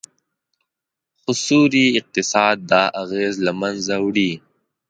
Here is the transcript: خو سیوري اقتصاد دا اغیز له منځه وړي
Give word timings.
خو 1.19 1.31
سیوري 1.43 1.85
اقتصاد 1.99 2.57
دا 2.71 2.83
اغیز 3.01 3.33
له 3.45 3.51
منځه 3.61 3.95
وړي 4.05 4.31